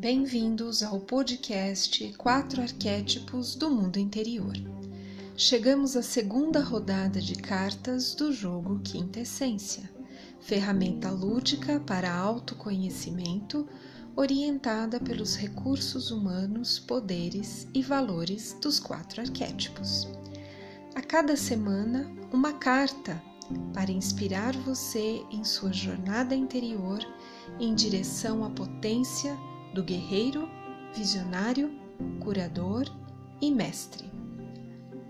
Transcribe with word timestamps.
Bem-vindos 0.00 0.82
ao 0.82 0.98
podcast 0.98 2.14
Quatro 2.16 2.62
Arquétipos 2.62 3.54
do 3.54 3.70
Mundo 3.70 3.98
Interior. 3.98 4.54
Chegamos 5.36 5.94
à 5.94 6.00
segunda 6.00 6.58
rodada 6.58 7.20
de 7.20 7.34
cartas 7.34 8.14
do 8.14 8.32
jogo 8.32 8.80
Quinta 8.82 9.20
Essência, 9.20 9.90
ferramenta 10.40 11.10
lúdica 11.10 11.80
para 11.80 12.10
autoconhecimento 12.10 13.68
orientada 14.16 14.98
pelos 14.98 15.36
recursos 15.36 16.10
humanos, 16.10 16.78
poderes 16.78 17.68
e 17.74 17.82
valores 17.82 18.56
dos 18.58 18.80
quatro 18.80 19.20
arquétipos. 19.20 20.08
A 20.94 21.02
cada 21.02 21.36
semana, 21.36 22.10
uma 22.32 22.54
carta 22.54 23.22
para 23.74 23.92
inspirar 23.92 24.56
você 24.56 25.22
em 25.30 25.44
sua 25.44 25.74
jornada 25.74 26.34
interior 26.34 27.00
em 27.58 27.74
direção 27.74 28.42
à 28.42 28.48
potência 28.48 29.36
do 29.72 29.82
guerreiro, 29.82 30.48
visionário, 30.94 31.70
curador 32.20 32.84
e 33.40 33.50
mestre. 33.50 34.10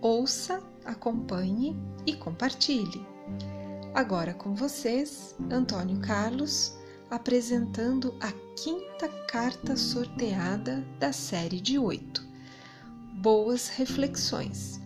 Ouça, 0.01 0.63
acompanhe 0.85 1.77
e 2.07 2.15
compartilhe. 2.15 3.07
Agora 3.95 4.33
com 4.33 4.55
vocês, 4.55 5.35
Antônio 5.51 6.01
Carlos, 6.01 6.79
apresentando 7.11 8.15
a 8.21 8.33
quinta 8.57 9.09
carta 9.27 9.77
sorteada 9.77 10.87
da 10.99 11.13
série 11.13 11.61
de 11.61 11.79
oito. 11.79 12.25
Boas 13.15 13.69
reflexões. 13.69 14.80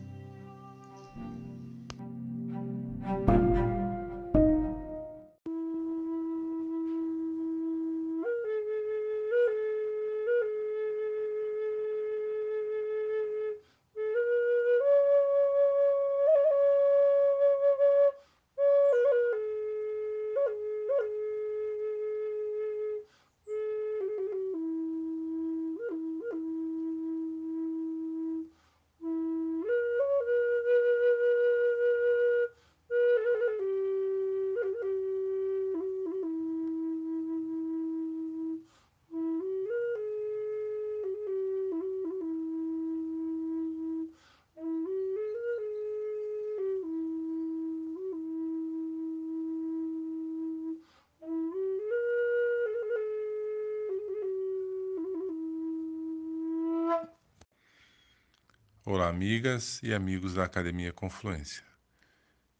Olá, 58.86 59.08
amigas 59.08 59.80
e 59.82 59.94
amigos 59.94 60.34
da 60.34 60.44
Academia 60.44 60.92
Confluência. 60.92 61.64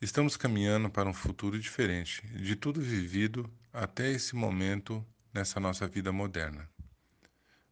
Estamos 0.00 0.38
caminhando 0.38 0.88
para 0.88 1.06
um 1.06 1.12
futuro 1.12 1.60
diferente 1.60 2.26
de 2.28 2.56
tudo 2.56 2.80
vivido 2.80 3.52
até 3.70 4.10
esse 4.10 4.34
momento 4.34 5.06
nessa 5.34 5.60
nossa 5.60 5.86
vida 5.86 6.10
moderna. 6.12 6.66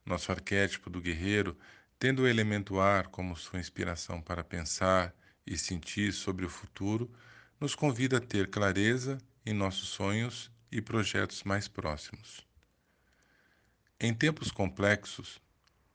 Nosso 0.05 0.31
arquétipo 0.31 0.91
do 0.91 1.01
guerreiro, 1.01 1.57
tendo 1.99 2.25
o 2.25 2.29
elemento 2.29 2.79
ar 2.79 3.07
como 3.07 3.35
sua 3.35 3.59
inspiração 3.59 4.21
para 4.21 4.45
pensar 4.45 5.15
e 5.47 5.57
sentir 5.57 6.13
sobre 6.13 6.45
o 6.45 6.51
futuro, 6.51 7.11
nos 7.59 7.75
convida 7.75 8.19
a 8.19 8.21
ter 8.21 8.51
clareza 8.51 9.17
em 9.47 9.55
nossos 9.55 9.89
sonhos 9.89 10.53
e 10.71 10.83
projetos 10.83 11.43
mais 11.43 11.69
próximos. 11.69 12.47
Em 13.99 14.13
tempos 14.13 14.51
complexos, 14.51 15.41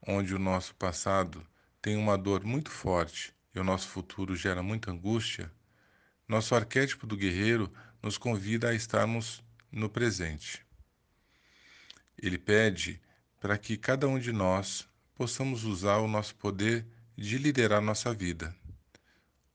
onde 0.01 0.34
o 0.34 0.40
nosso 0.40 0.73
passado 0.73 1.46
tem 1.82 1.96
uma 1.96 2.18
dor 2.18 2.44
muito 2.44 2.70
forte 2.70 3.34
e 3.54 3.60
o 3.60 3.64
nosso 3.64 3.88
futuro 3.88 4.36
gera 4.36 4.62
muita 4.62 4.92
angústia, 4.92 5.52
nosso 6.28 6.54
arquétipo 6.54 7.08
do 7.08 7.16
guerreiro 7.16 7.72
nos 8.02 8.18
convida 8.18 8.70
a 8.70 8.74
estarmos 8.74 9.44
no 9.72 9.90
presente. 9.90 10.66
Ele 12.18 12.38
pede 12.38 13.02
para 13.40 13.58
que 13.58 13.78
cada 13.78 14.08
um 14.08 14.20
de 14.20 14.32
nós 14.32 14.88
possamos 15.16 15.64
usar 15.64 15.98
o 15.98 16.08
nosso 16.08 16.36
poder 16.36 16.86
de 17.16 17.38
liderar 17.38 17.82
nossa 17.82 18.14
vida, 18.14 18.56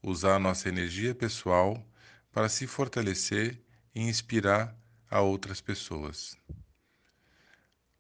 usar 0.03 0.39
nossa 0.39 0.69
energia 0.69 1.15
pessoal 1.15 1.85
para 2.33 2.49
se 2.49 2.67
fortalecer 2.67 3.61
e 3.95 4.01
inspirar 4.01 4.77
a 5.11 5.21
outras 5.21 5.61
pessoas. 5.61 6.37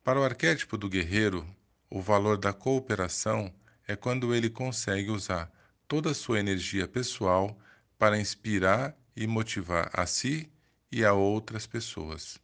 Para 0.02 0.18
o 0.18 0.24
arquétipo 0.24 0.76
do 0.76 0.88
guerreiro, 0.88 1.46
o 1.88 2.00
valor 2.00 2.38
da 2.38 2.52
cooperação 2.52 3.54
é 3.86 3.96
quando 3.96 4.34
ele 4.34 4.48
consegue 4.48 5.10
usar 5.10 5.50
toda 5.88 6.10
a 6.10 6.14
sua 6.14 6.40
energia 6.40 6.88
pessoal 6.88 7.58
para 7.98 8.18
inspirar 8.18 8.96
e 9.14 9.26
motivar 9.26 9.90
a 9.92 10.06
si 10.06 10.50
e 10.90 11.04
a 11.04 11.12
outras 11.12 11.66
pessoas. 11.66 12.38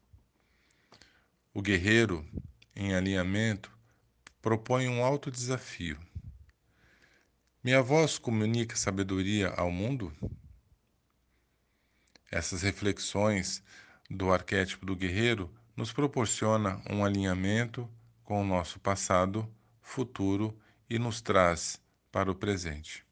O 1.52 1.62
guerreiro, 1.62 2.24
em 2.76 2.94
alinhamento, 2.94 3.70
propõe 4.40 4.88
um 4.88 5.04
alto 5.04 5.30
desafio. 5.30 5.98
Minha 7.62 7.82
voz 7.82 8.18
comunica 8.18 8.76
sabedoria 8.76 9.48
ao 9.48 9.70
mundo? 9.70 10.12
Essas 12.30 12.62
reflexões 12.62 13.62
do 14.08 14.32
arquétipo 14.32 14.86
do 14.86 14.94
guerreiro 14.94 15.52
nos 15.76 15.92
proporciona 15.92 16.80
um 16.88 17.04
alinhamento 17.04 17.88
com 18.22 18.40
o 18.42 18.46
nosso 18.46 18.78
passado, 18.78 19.50
futuro 19.80 20.58
e 20.88 20.98
nos 20.98 21.20
traz 21.20 21.80
para 22.10 22.30
o 22.30 22.34
presente. 22.34 23.04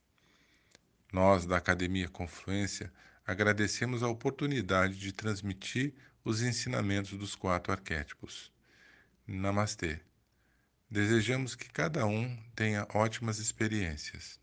Nós, 1.12 1.46
da 1.46 1.56
Academia 1.56 2.08
Confluência, 2.08 2.92
agradecemos 3.26 4.02
a 4.02 4.08
oportunidade 4.08 4.98
de 4.98 5.12
transmitir 5.12 5.94
os 6.24 6.42
ensinamentos 6.42 7.12
dos 7.18 7.34
quatro 7.34 7.72
arquétipos. 7.72 8.52
Namastê. 9.26 10.00
Desejamos 10.90 11.54
que 11.54 11.68
cada 11.68 12.06
um 12.06 12.36
tenha 12.54 12.86
ótimas 12.94 13.38
experiências. 13.38 14.40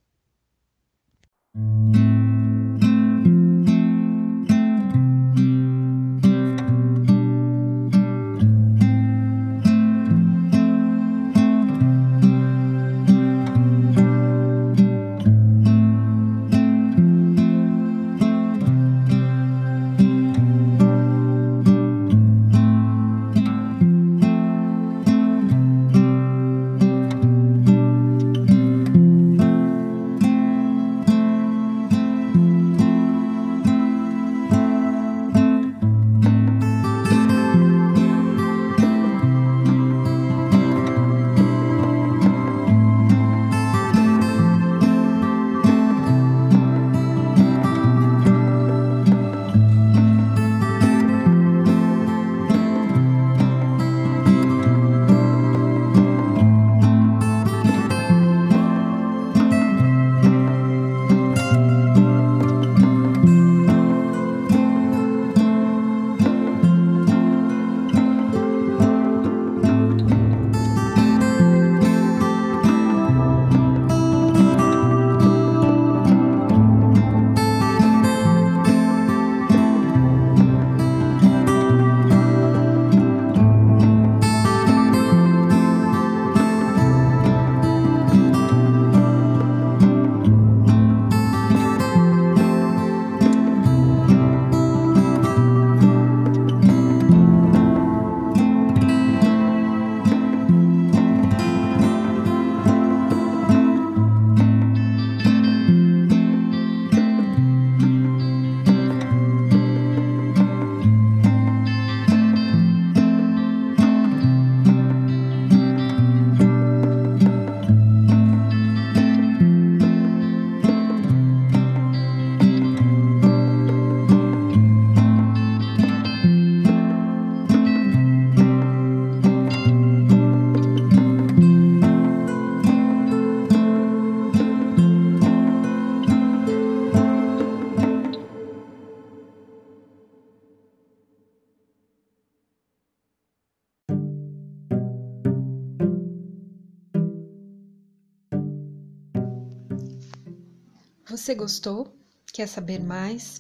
Você 151.14 151.36
gostou? 151.36 151.96
Quer 152.34 152.48
saber 152.48 152.84
mais? 152.84 153.40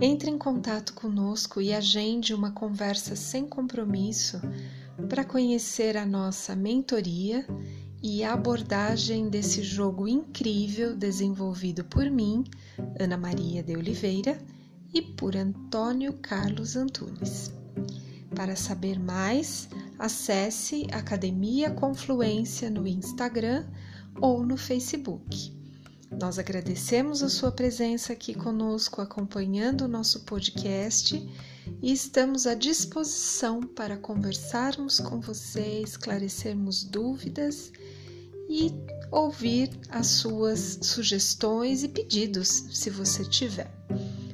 Entre 0.00 0.28
em 0.28 0.36
contato 0.36 0.94
conosco 0.94 1.60
e 1.60 1.72
agende 1.72 2.34
uma 2.34 2.50
conversa 2.50 3.14
sem 3.14 3.46
compromisso 3.46 4.40
para 5.08 5.24
conhecer 5.24 5.96
a 5.96 6.04
nossa 6.04 6.56
mentoria 6.56 7.46
e 8.02 8.24
abordagem 8.24 9.28
desse 9.28 9.62
jogo 9.62 10.08
incrível 10.08 10.96
desenvolvido 10.96 11.84
por 11.84 12.10
mim, 12.10 12.42
Ana 12.98 13.16
Maria 13.16 13.62
de 13.62 13.76
Oliveira, 13.76 14.36
e 14.92 15.00
por 15.00 15.36
Antônio 15.36 16.14
Carlos 16.14 16.74
Antunes. 16.74 17.52
Para 18.34 18.56
saber 18.56 18.98
mais, 18.98 19.68
acesse 20.00 20.88
Academia 20.90 21.70
Confluência 21.70 22.68
no 22.68 22.88
Instagram 22.88 23.68
ou 24.20 24.44
no 24.44 24.56
Facebook. 24.56 25.57
Nós 26.10 26.38
agradecemos 26.38 27.22
a 27.22 27.28
sua 27.28 27.52
presença 27.52 28.12
aqui 28.12 28.34
conosco, 28.34 29.00
acompanhando 29.00 29.82
o 29.82 29.88
nosso 29.88 30.20
podcast 30.20 31.16
e 31.82 31.92
estamos 31.92 32.46
à 32.46 32.54
disposição 32.54 33.60
para 33.60 33.96
conversarmos 33.96 34.98
com 34.98 35.20
você, 35.20 35.80
esclarecermos 35.82 36.82
dúvidas 36.82 37.70
e 38.48 38.72
ouvir 39.10 39.70
as 39.90 40.06
suas 40.06 40.78
sugestões 40.82 41.82
e 41.82 41.88
pedidos, 41.88 42.48
se 42.48 42.88
você 42.88 43.24
tiver. 43.24 43.70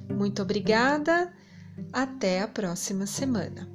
Muito 0.09 0.43
obrigada, 0.43 1.33
até 1.93 2.41
a 2.41 2.49
próxima 2.49 3.07
semana. 3.07 3.74